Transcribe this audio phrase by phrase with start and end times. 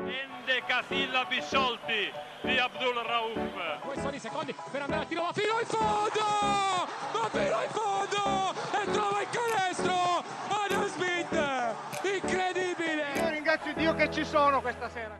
[0.00, 3.80] Endecasillabi sciolti di Abdul Rauf.
[3.80, 6.88] Questo di secondi per andare a tiro, va fino in fondo!
[7.12, 8.54] Va fino in fondo!
[8.80, 10.22] E trova il canestro!
[10.48, 12.14] Adam Smith!
[12.14, 13.12] Incredibile!
[13.16, 15.18] Io ringrazio Dio che ci sono questa sera.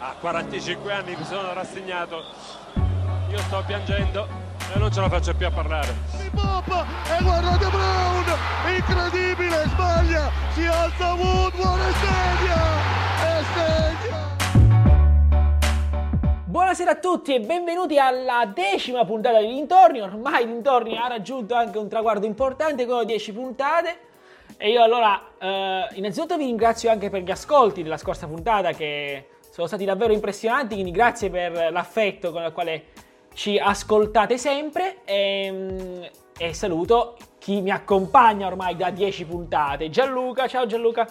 [0.00, 2.24] A 45 anni mi sono rassegnato.
[3.28, 4.26] Io sto piangendo
[4.74, 5.94] e non ce la faccio più a parlare.
[6.34, 8.24] Pop e guardate Brown
[8.74, 12.97] incredibile sbaglia si alza Woodward e segna
[16.68, 20.00] Buonasera a tutti e benvenuti alla decima puntata di Dintorni.
[20.00, 23.98] Ormai Dintorni ha raggiunto anche un traguardo importante, quello di 10 puntate.
[24.56, 29.28] E io allora, eh, innanzitutto vi ringrazio anche per gli ascolti della scorsa puntata che
[29.50, 32.84] sono stati davvero impressionanti, quindi grazie per l'affetto con il quale
[33.34, 34.98] ci ascoltate sempre.
[35.04, 39.90] E, e saluto chi mi accompagna ormai da 10 puntate.
[39.90, 41.08] Gianluca, ciao Gianluca.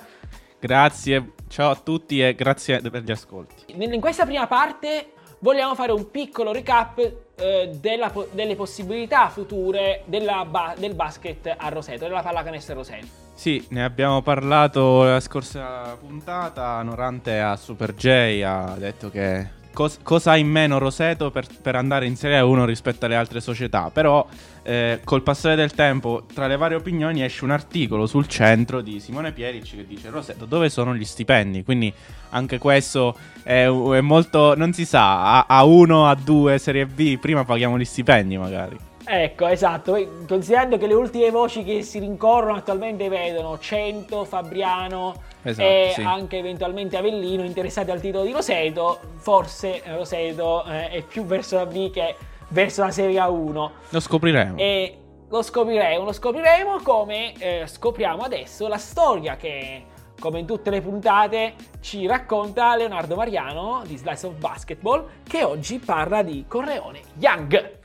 [0.60, 3.74] Grazie, ciao a tutti e grazie per gli ascolti.
[3.74, 7.00] In questa prima parte vogliamo fare un piccolo recap
[7.36, 13.08] eh, della delle possibilità future della ba- del basket a Roseto, della pallacanestro a Roseto.
[13.34, 16.82] Sì, ne abbiamo parlato la scorsa puntata.
[16.82, 21.76] Norante a Super J ha detto che cos- cosa ha in meno Roseto per, per
[21.76, 23.92] andare in Serie 1 rispetto alle altre società.
[23.94, 24.26] Però
[24.68, 29.00] eh, col passare del tempo, tra le varie opinioni, esce un articolo sul centro di
[29.00, 31.64] Simone Pieric che dice Roseto dove sono gli stipendi?
[31.64, 31.94] Quindi
[32.32, 37.46] anche questo è, è molto, non si sa, a, 1, a 2, Serie B, prima
[37.46, 38.78] paghiamo gli stipendi magari.
[39.06, 45.66] Ecco, esatto, considerando che le ultime voci che si rincorrono attualmente vedono Cento, Fabriano Esatto,
[45.66, 46.02] e sì.
[46.02, 51.66] anche eventualmente Avellino interessati al titolo di Roseto, forse Roseto eh, è più verso la
[51.66, 52.16] B che
[52.50, 53.70] verso la Serie A1.
[53.90, 54.58] Lo scopriremo.
[54.58, 54.98] E
[55.30, 59.84] lo scopriremo, lo scopriremo come eh, scopriamo adesso la storia che,
[60.20, 65.80] come in tutte le puntate, ci racconta Leonardo Mariano di Slice of Basketball, che oggi
[65.80, 67.76] parla di Corleone Young.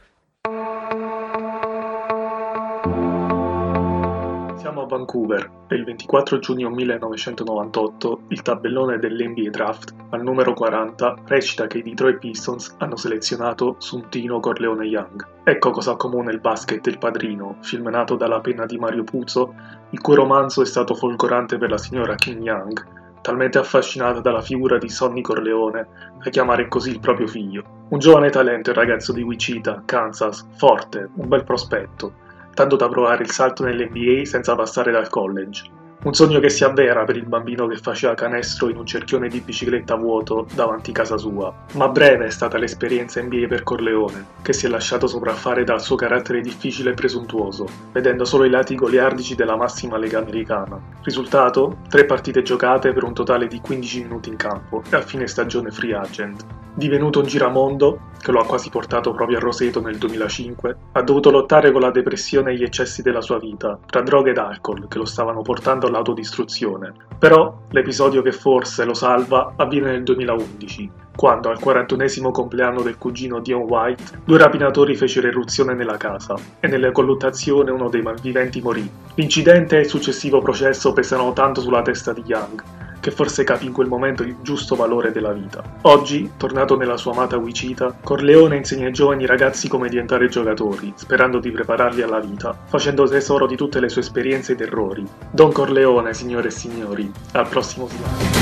[4.72, 11.16] Siamo a Vancouver e il 24 giugno 1998 il tabellone dell'NBA Draft al numero 40
[11.26, 15.26] recita che i Detroit Pistons hanno selezionato Suntino Corleone Young.
[15.44, 19.52] Ecco cosa accomuna il basket e il padrino, film nato dalla penna di Mario Puzo,
[19.90, 24.78] il cui romanzo è stato folgorante per la signora Kim Young, talmente affascinata dalla figura
[24.78, 25.86] di Sonny Corleone
[26.22, 27.62] da chiamare così il proprio figlio.
[27.90, 32.21] Un giovane talento il ragazzo di Wichita, Kansas, forte, un bel prospetto,
[32.54, 35.80] tanto da provare il salto nell'NBA senza passare dal college.
[36.04, 39.38] Un sogno che si avvera per il bambino che faceva canestro in un cerchione di
[39.38, 41.54] bicicletta vuoto davanti casa sua.
[41.74, 45.94] Ma breve è stata l'esperienza NBA per Corleone, che si è lasciato sopraffare dal suo
[45.94, 50.76] carattere difficile e presuntuoso, vedendo solo i lati goliardici della massima lega americana.
[51.02, 51.76] Risultato?
[51.88, 55.70] Tre partite giocate per un totale di 15 minuti in campo e a fine stagione
[55.70, 56.44] free agent.
[56.74, 61.30] Divenuto un giramondo, che lo ha quasi portato proprio a Roseto nel 2005, ha dovuto
[61.30, 64.96] lottare con la depressione e gli eccessi della sua vita, tra droghe ed alcol che
[64.96, 66.92] lo stavano portando all'autodistruzione.
[67.18, 73.40] Però l'episodio che forse lo salva avviene nel 2011, quando al 41esimo compleanno del cugino
[73.40, 78.90] Dion White, due rapinatori fecero irruzione nella casa e nella colluttazione uno dei malviventi morì.
[79.14, 82.62] L'incidente e il successivo processo pesano tanto sulla testa di Young,
[83.02, 85.60] che forse capì in quel momento il giusto valore della vita.
[85.82, 91.40] Oggi, tornato nella sua amata Wichita, Corleone insegna ai giovani ragazzi come diventare giocatori, sperando
[91.40, 95.04] di prepararli alla vita, facendo tesoro di tutte le sue esperienze ed errori.
[95.32, 98.40] Don Corleone, signore e signori, al prossimo slide.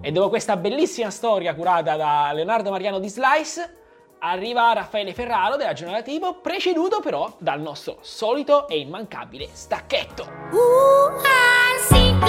[0.00, 3.87] E dopo questa bellissima storia curata da Leonardo Mariano di Slice,
[4.18, 10.22] arriva Raffaele Ferraro della giornata tipo, preceduto però dal nostro solito e immancabile stacchetto.
[10.52, 12.27] Ooh, I see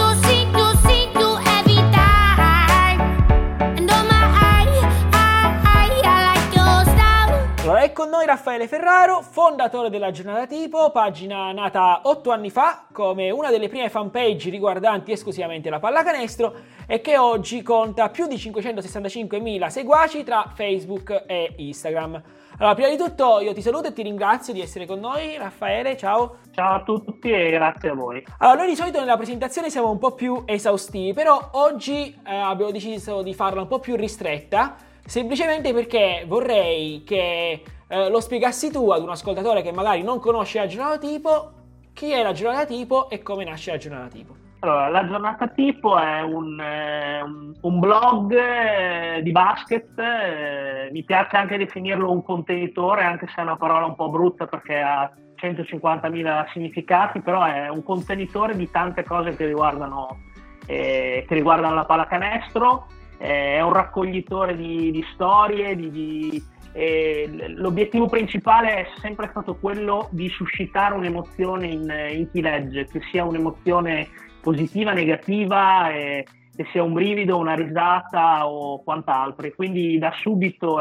[7.70, 12.88] Allora è con noi Raffaele Ferraro, fondatore della giornata tipo, pagina nata 8 anni fa
[12.92, 16.52] come una delle prime fanpage riguardanti esclusivamente la pallacanestro
[16.88, 22.20] e che oggi conta più di 565.000 seguaci tra Facebook e Instagram.
[22.58, 25.96] Allora, prima di tutto io ti saluto e ti ringrazio di essere con noi, Raffaele,
[25.96, 26.38] ciao.
[26.50, 28.26] Ciao a tutti e grazie a voi.
[28.40, 32.72] Allora, noi di solito nella presentazione siamo un po' più esaustivi, però oggi eh, abbiamo
[32.72, 34.76] deciso di farla un po' più ristretta,
[35.10, 40.60] semplicemente perché vorrei che eh, lo spiegassi tu ad un ascoltatore che magari non conosce
[40.60, 41.52] la giornata tipo,
[41.94, 44.36] chi è la giornata tipo e come nasce la giornata tipo.
[44.60, 51.38] Allora, la giornata tipo è un, eh, un- blog eh, di basket, eh, mi piace
[51.38, 56.50] anche definirlo un contenitore, anche se è una parola un po' brutta perché ha 150.000
[56.52, 60.20] significati, però è un contenitore di tante cose che riguardano,
[60.68, 62.86] eh, che riguardano la pallacanestro,
[63.20, 66.44] eh, è un raccoglitore di, di storie, di, di,
[66.74, 73.02] eh, l'obiettivo principale è sempre stato quello di suscitare un'emozione in, in chi legge, che
[73.12, 74.08] sia un'emozione
[74.42, 76.26] positiva, negativa, eh,
[76.56, 79.46] che sia un brivido, una risata o quant'altro.
[79.46, 80.80] E quindi da subito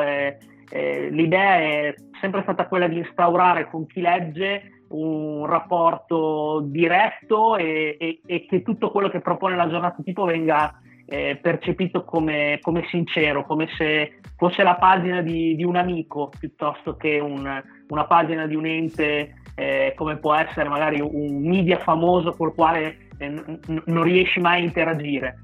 [0.70, 8.20] l'idea è sempre stata quella di instaurare con chi legge un rapporto diretto e, e,
[8.25, 10.79] e che tutto quello che propone la giornata tipo venga
[11.09, 16.97] eh, percepito come, come, sincero, come se fosse la pagina di, di un amico piuttosto
[16.97, 22.33] che un, una pagina di un ente eh, come può essere magari un media famoso
[22.33, 25.39] col quale eh, n- non riesci mai a interagire.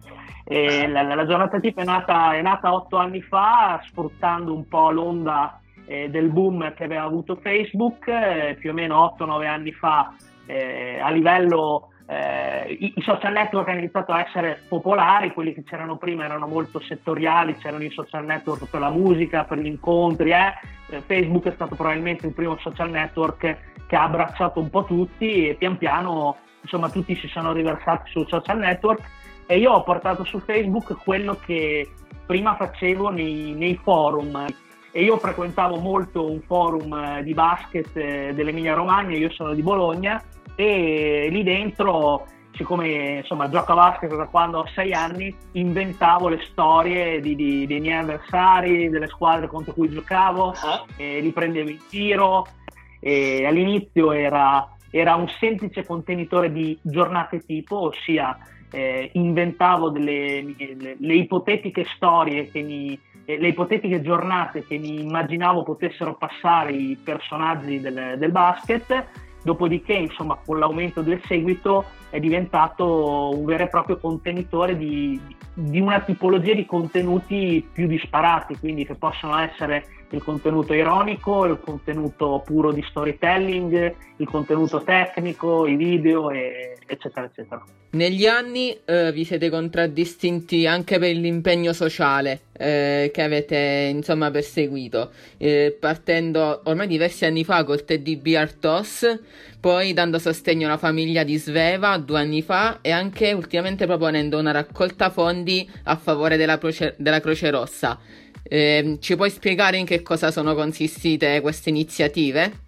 [0.47, 5.59] La, la, giornata tipo è nata, è nata otto anni fa sfruttando un po' l'onda
[5.87, 10.15] eh, del boom che aveva avuto Facebook, eh, più o meno 8-9 anni fa
[10.45, 15.63] eh, a livello eh, i, i, social network hanno iniziato a essere popolari, quelli che
[15.65, 20.31] c'erano prima erano molto settoriali, c'erano i social network per la musica, per gli incontri,
[20.31, 20.53] eh.
[20.91, 21.01] eh.
[21.01, 23.57] Facebook è stato probabilmente il primo social network
[23.87, 28.27] che ha abbracciato un po' tutti e pian piano insomma tutti si sono riversati sul
[28.27, 29.03] social network
[29.47, 31.91] e io ho portato su Facebook quello che
[32.27, 34.47] prima facevo nei, nei forum
[34.91, 39.63] e io frequentavo molto un forum eh, di basket eh, dell'Emilia Romagna, io sono di
[39.63, 40.23] Bologna
[40.55, 46.41] e lì dentro siccome insomma gioco a basket da quando ho sei anni inventavo le
[46.51, 50.95] storie di, di, dei miei avversari delle squadre contro cui giocavo uh-huh.
[50.97, 52.47] li prendevo in tiro
[53.01, 58.39] e all'inizio era, era, un semplice contenitore di giornate tipo ossia
[58.71, 65.01] eh, inventavo delle le, le ipotetiche storie che mi eh, le ipotetiche giornate che mi
[65.01, 69.07] immaginavo potessero passare i personaggi del, del basket
[69.45, 75.21] Dopodiché, insomma, con l'aumento del seguito è diventato un vero e proprio contenitore di,
[75.53, 81.59] di una tipologia di contenuti più disparati, quindi che possono essere il contenuto ironico, il
[81.61, 87.65] contenuto puro di storytelling, il contenuto tecnico, i video, e, eccetera, eccetera.
[87.95, 95.13] Negli anni eh, vi siete contraddistinti anche per l'impegno sociale eh, che avete insomma perseguito,
[95.39, 99.21] eh, partendo ormai diversi anni fa col TDB Artos,
[99.61, 104.51] poi dando sostegno alla famiglia di Sveva due anni fa e anche ultimamente proponendo una
[104.51, 108.01] raccolta fondi a favore della Croce, della Croce Rossa.
[108.47, 112.63] Eh, ci puoi spiegare in che cosa sono consistite queste iniziative?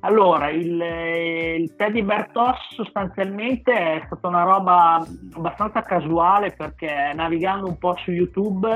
[0.00, 0.82] Allora, il,
[1.58, 8.10] il Teddy Bertos sostanzialmente è stata una roba abbastanza casuale perché navigando un po' su
[8.10, 8.68] YouTube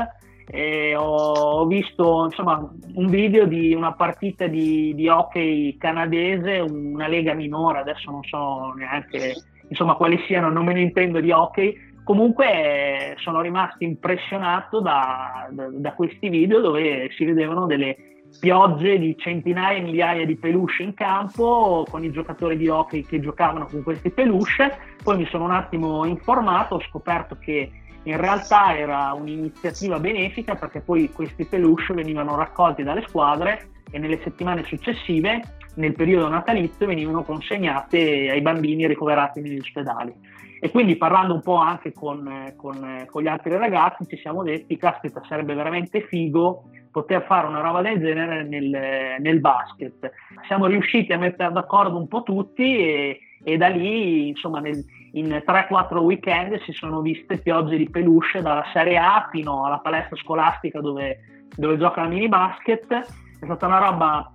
[0.51, 7.35] eh, ho visto insomma, un video di una partita di, di, hockey canadese, una lega
[7.35, 9.35] minore, adesso non so neanche
[9.69, 11.77] insomma, quali siano, non me ne intendo di hockey,
[12.09, 19.15] comunque sono rimasto impressionato da, da, da, questi video dove si vedevano delle piogge di
[19.19, 23.83] centinaia e migliaia di peluche in campo con i giocatori di hockey che giocavano con
[23.83, 24.75] questi peluche.
[25.03, 27.71] Poi mi sono un attimo informato, ho scoperto che
[28.05, 34.19] in realtà era un'iniziativa benefica perché poi questi peluche venivano raccolti dalle squadre e nelle
[34.23, 35.43] settimane successive,
[35.75, 40.47] nel periodo natalizio, venivano consegnate ai bambini ricoverati negli ospedali.
[40.61, 44.77] E quindi parlando un po' anche con, con, con, gli altri ragazzi ci siamo detti,
[44.77, 50.11] caspita, sarebbe veramente figo poter fare una roba del genere nel, nel basket.
[50.47, 55.43] Siamo riusciti a mettere d'accordo un po' tutti e, e da lì, insomma, nel, in
[55.47, 60.81] 3-4 weekend si sono viste piogge di peluche dalla Serie A fino alla palestra scolastica
[60.81, 61.19] dove,
[61.57, 62.93] dove gioca la mini basket.
[62.93, 64.33] È stata una roba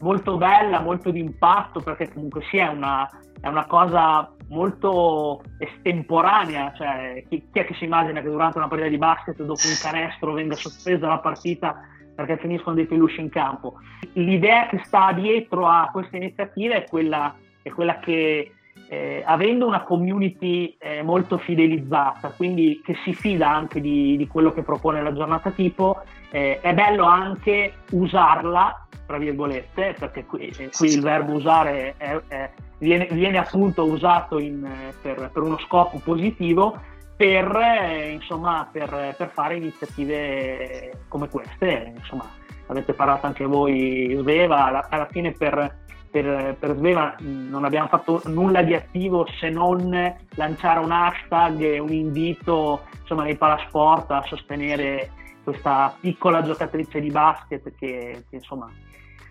[0.00, 3.08] molto bella, molto di impatto perché comunque sia una,
[3.40, 8.68] è una cosa molto estemporanea, cioè chi, chi, è che si immagina che durante una
[8.68, 11.80] partita di basket dopo un canestro venga sospesa la partita
[12.14, 13.74] perché finiscono dei peluche in campo.
[14.12, 18.52] L'idea che sta dietro a queste iniziative è quella, è quella che
[18.88, 24.52] eh, avendo una community eh, molto fidelizzata, quindi che si fida anche di, di quello
[24.52, 30.70] che propone la giornata tipo, eh, è bello anche usarla, tra virgolette, perché qui, eh,
[30.70, 34.66] qui il verbo usare è, è, viene, viene, appunto usato in,
[35.00, 36.78] per, per, uno scopo positivo,
[37.16, 41.92] per, eh, insomma, per, per fare iniziative come queste.
[41.96, 42.28] Insomma,
[42.66, 45.82] avete parlato anche voi, Sveva, alla, alla fine per
[46.14, 49.90] per, per Sveva non abbiamo fatto nulla di attivo se non
[50.36, 55.10] lanciare un hashtag un invito insomma, nei palasport a sostenere
[55.42, 58.70] questa piccola giocatrice di basket che, che insomma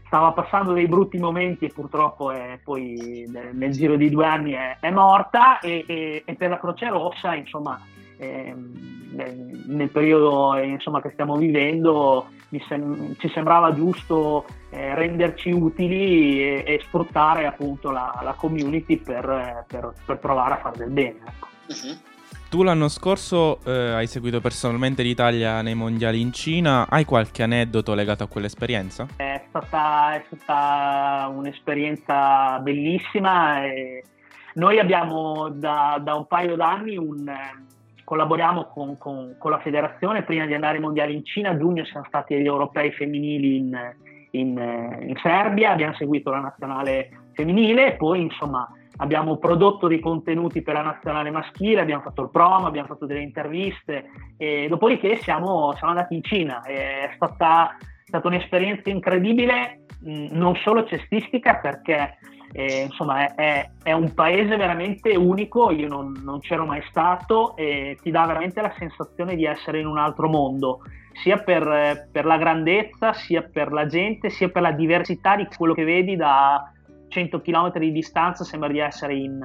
[0.08, 4.76] stava passando dei brutti momenti e purtroppo è, poi nel, giro di due anni è,
[4.82, 7.80] è morta e, e- e per la Croce Rossa insomma
[8.18, 12.28] ehm, nel, periodo eh, insomma, che stiamo vivendo
[12.68, 19.66] sem- ci sembrava giusto eh, renderci utili e, e sfruttare appunto la, la community per,
[19.68, 21.20] per- per provare a fare del bene.
[21.26, 21.48] ecco.
[22.50, 26.86] Tu l'anno scorso eh, hai seguito personalmente l'Italia nei mondiali in Cina.
[26.88, 29.08] Hai qualche aneddoto legato a quell'esperienza?
[29.16, 33.66] È stata, è stata un'esperienza bellissima.
[33.66, 34.04] E
[34.54, 37.73] noi abbiamo da, da un paio d'anni un, eh,
[38.04, 40.24] collaboriamo con, con- con la federazione.
[40.24, 43.94] Prima di andare ai mondiali in Cina, a giugno siamo stati agli europei femminili in,
[44.32, 48.68] in, in Serbia, abbiamo seguito la nazionale femminile e poi insomma
[48.98, 53.22] abbiamo prodotto dei contenuti per la nazionale maschile, abbiamo fatto il promo, abbiamo fatto delle
[53.22, 54.06] interviste
[54.38, 56.62] e dopodiché siamo, siamo andati in Cina.
[56.62, 57.76] È stata,
[58.14, 62.18] stata un'esperienza incredibile, mh, non solo cestistica perché
[62.52, 67.98] eh, insomma è, è- un paese veramente unico, io non, non c'ero mai stato e
[68.04, 70.82] ti dà veramente la sensazione di essere in un altro mondo,
[71.24, 75.74] sia per, per la grandezza, sia per la gente, sia per la diversità di quello
[75.74, 76.72] che vedi da
[77.08, 79.40] 100 km di distanza, sembra di essere in,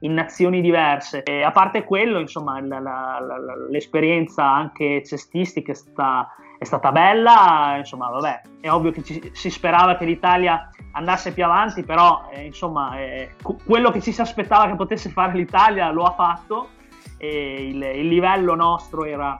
[0.00, 1.22] in nazioni diverse.
[1.22, 6.28] E a parte quello, insomma, la- la- la- l'esperienza anche cestistica è stata,
[6.58, 11.44] è stata bella, insomma, vabbè, è ovvio che ci- si sperava che l'Italia andasse più
[11.44, 13.34] avanti, però eh, insomma eh,
[13.64, 16.68] quello che ci si aspettava che potesse fare l'Italia lo ha fatto
[17.18, 19.36] e il, il livello nostro era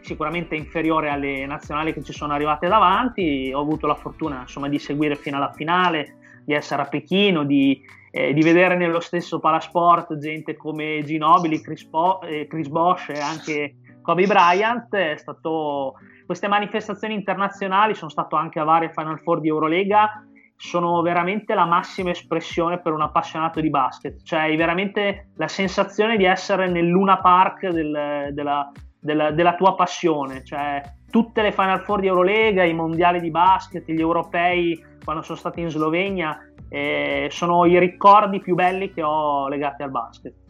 [0.00, 3.52] sicuramente inferiore alle nazionali che ci sono arrivate davanti.
[3.54, 7.80] Ho avuto la fortuna insomma, di seguire fino alla finale, di essere a Pechino, di,
[8.10, 13.20] eh, di vedere nello stesso palasport gente come Ginobili, Chris, Po- eh, Chris Bosch e
[13.20, 14.92] anche Kobe Bryant.
[14.94, 15.94] È stato...
[16.26, 20.24] Queste manifestazioni internazionali sono stato anche a varie Final Four di Eurolega
[20.62, 26.16] sono veramente la massima espressione per un appassionato di basket, cioè hai veramente la sensazione
[26.16, 31.80] di essere nel Luna Park del- della, della- della tua passione, cioè tutte le Final
[31.80, 36.38] Four di Eurolega, i mondiali di basket, gli europei quando sono stati in Slovenia,
[36.68, 40.41] eh, sono i ricordi più belli che ho legati al basket.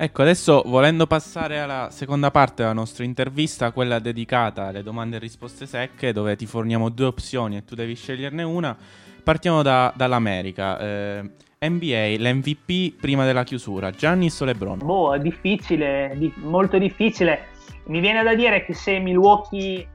[0.00, 5.18] Ecco, adesso volendo passare alla seconda parte della nostra intervista, quella dedicata alle domande e
[5.18, 8.76] risposte secche, dove ti forniamo due opzioni e tu devi sceglierne una,
[9.24, 10.78] partiamo da- dall'America.
[10.78, 11.30] Eh,
[11.68, 14.78] NBA, l'MVP prima della chiusura, Giannis o LeBron?
[14.78, 17.48] Boh, è difficile, di- molto difficile.
[17.86, 19.88] Mi viene da dire che se Milwaukee eh,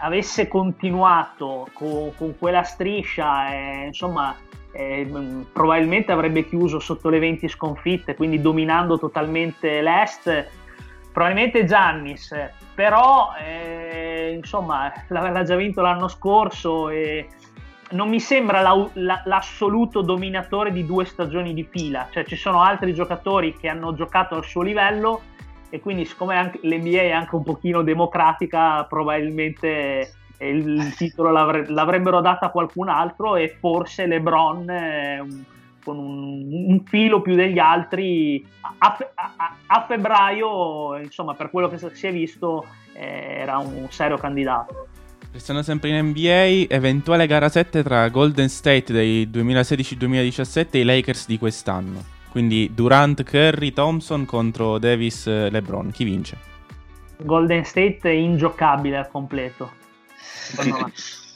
[0.00, 4.34] avesse continuato con, con quella striscia, eh, insomma,
[4.72, 10.48] eh, mh, probabilmente avrebbe chiuso sotto le 20 sconfitte, quindi dominando totalmente l'Est.
[11.12, 12.34] Probabilmente Giannis,
[12.74, 17.28] però eh, insomma l'aveva già vinto l'anno scorso e
[17.90, 22.62] non mi sembra la- la- l'assoluto dominatore di due stagioni di fila, cioè ci sono
[22.62, 25.20] altri giocatori che hanno giocato al suo livello
[25.68, 30.14] e quindi siccome l'NBA è anche un pochino democratica probabilmente
[30.50, 35.42] il, titolo l'avre- l'avrebbero dato a qualcun altro e forse LeBron eh, un-
[35.84, 38.46] con un, un filo più degli altri
[38.78, 43.58] a, fe- a- a- a febbraio insomma per quello che si è visto eh, era
[43.58, 44.86] un serio candidato
[45.32, 51.26] Restando sempre in NBA, eventuale gara 7 tra Golden State dei 2016-2017 e i Lakers
[51.26, 52.04] di quest'anno.
[52.30, 55.90] Quindi Durant, Curry, Thompson contro Davis, eh, LeBron.
[55.90, 56.36] Chi vince?
[57.22, 59.72] Golden State è ingiocabile al completo.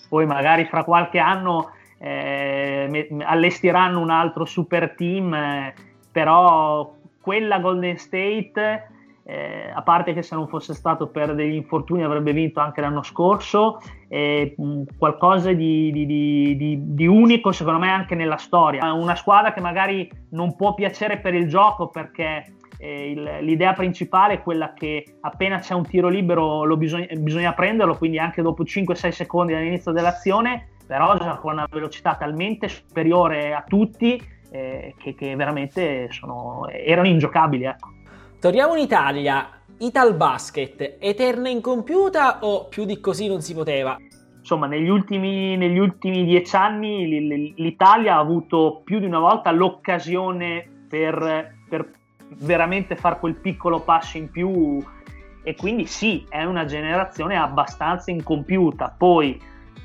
[0.08, 5.74] Poi magari fra qualche anno eh, allestiranno un altro super team, eh,
[6.12, 8.88] però quella Golden State,
[9.24, 13.02] eh, a parte che se non fosse stato per degli infortuni avrebbe vinto anche l'anno
[13.02, 18.92] scorso, è mh, qualcosa di- di- di- di unico secondo me anche nella storia.
[18.92, 24.34] Una squadra che magari non può piacere per il gioco perché eh, il- l'idea principale
[24.34, 28.64] è quella che appena c'è un tiro libero lo bisogna, bisogna prenderlo, quindi anche dopo
[28.64, 35.14] 5-6 secondi dall'inizio dell'azione, però gioca con una velocità talmente superiore a tutti eh, che,
[35.14, 37.64] che veramente sono- erano ingiocabili.
[37.64, 37.88] Ecco.
[38.40, 39.50] Torniamo in Italia.
[39.78, 43.96] Ital Basket, eterna incompiuta o più di così non si poteva?
[44.38, 50.66] Insomma, negli ultimi, negli ultimi dieci anni l'Italia ha avuto più di una volta l'occasione
[50.88, 51.90] per, per
[52.38, 54.82] veramente fare quel piccolo passo in più
[55.42, 58.94] e quindi sì, è una generazione abbastanza incompiuta.
[58.96, 59.40] Poi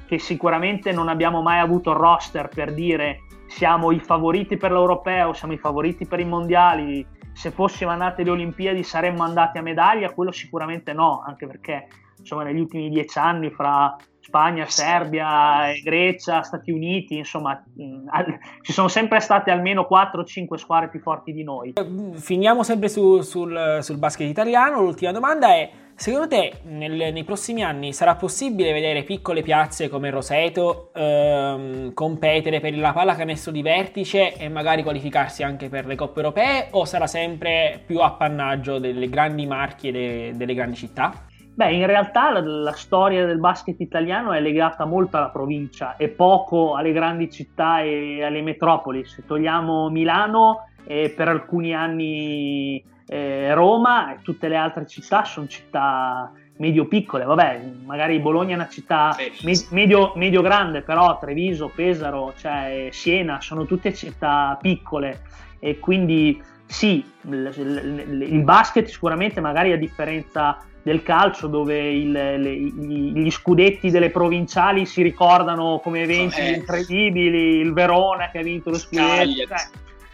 [0.07, 5.53] che sicuramente non abbiamo mai avuto roster per dire siamo i favoriti per l'europeo, siamo
[5.53, 10.31] i favoriti per i mondiali, se fossimo andati alle Olimpiadi saremmo andati a medaglia, quello
[10.31, 17.17] sicuramente no, anche perché insomma, negli ultimi dieci anni fra Spagna, Serbia, Grecia, Stati Uniti,
[17.17, 17.63] insomma,
[18.09, 21.73] al- ci sono sempre state almeno 4-5 squadre più forti di noi.
[22.13, 24.81] Finiamo sempre su- sul, sul basket italiano.
[24.81, 30.11] L'ultima domanda è: secondo te nel- nei prossimi anni sarà possibile vedere piccole piazze come
[30.11, 36.19] Roseto ehm, competere per la pallacanestro di vertice e magari qualificarsi anche per le coppe
[36.21, 36.67] europee?
[36.71, 41.25] O sarà sempre più appannaggio delle grandi marchi e de- delle grandi città?
[41.53, 46.08] Beh, in realtà la, la storia del basket italiano è legata molto alla provincia e
[46.08, 49.05] poco alle grandi città e alle metropoli.
[49.05, 55.48] Se togliamo Milano e per alcuni anni eh, Roma e tutte le altre città sono
[55.48, 57.25] città medio-piccole.
[57.25, 63.65] Vabbè, magari Bologna è una città me- medio, medio-grande, però Treviso, Pesaro, cioè Siena sono
[63.65, 65.24] tutte città piccole
[65.60, 73.29] e quindi sì, il, basket sicuramente magari a differenza del calcio dove il- le- gli,
[73.29, 76.53] scudetti delle provinciali si ricordano come eventi Eh.
[76.53, 79.45] incredibili, il Verona che ha vinto lo scudetto.
[79.47, 79.57] Cioè,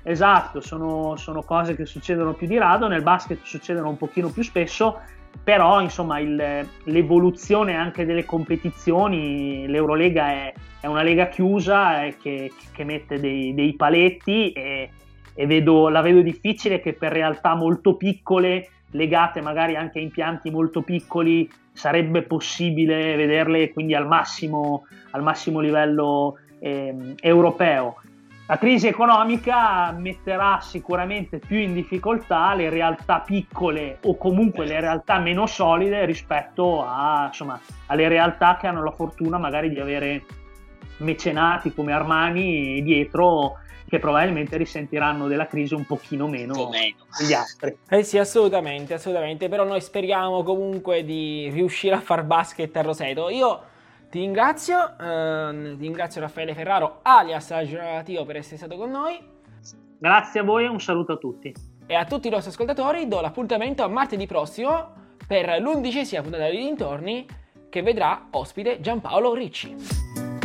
[0.04, 4.42] esatto, sono, sono cose che succedono più di rado, nel basket succedono un pochino più
[4.42, 5.00] spesso,
[5.44, 12.52] però insomma il- l'evoluzione anche delle competizioni, l'Eurolega è, è una lega chiusa eh, che,
[12.74, 14.90] che mette dei, dei paletti e,
[15.40, 20.50] e vedo- la vedo difficile che per realtà molto piccole, legate magari anche a impianti
[20.50, 27.98] molto piccoli, sarebbe possibile vederle quindi al massimo, al massimo livello ehm, europeo.
[28.48, 35.20] La crisi economica metterà sicuramente più in difficoltà le realtà piccole o comunque le realtà
[35.20, 40.24] meno solide rispetto a, insomma, alle realtà che hanno la fortuna magari di avere
[40.98, 46.70] mecenati come Armani dietro che probabilmente risentiranno della crisi un pochino meno
[47.18, 47.78] degli altri.
[47.88, 49.48] Eh sì, assolutamente, assolutamente.
[49.48, 53.30] Però noi speriamo comunque di riuscire a far basket a Roseto.
[53.30, 53.62] Io
[54.10, 59.18] ti ringrazio, ehm, ti ringrazio Raffaele Ferraro, alias Aggiornativo, per essere stato con noi.
[60.00, 61.54] Grazie a voi e un saluto a tutti.
[61.86, 64.94] E a tutti i nostri ascoltatori do l'appuntamento a martedì prossimo
[65.26, 67.26] per l'undicesima puntata di Dintorni
[67.70, 70.37] che vedrà ospite Giampaolo Ricci.